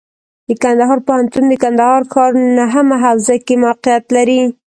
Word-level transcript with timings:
د 0.47 0.49
کندهار 0.63 0.99
پوهنتون 1.07 1.43
د 1.49 1.53
کندهار 1.63 2.01
ښار 2.11 2.31
نهمه 2.59 2.97
حوزه 3.03 3.35
کې 3.45 3.55
موقعیت 3.65 4.05
لري. 4.15 4.41